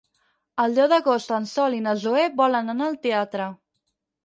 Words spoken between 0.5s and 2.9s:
El deu d'agost en Sol i na Zoè volen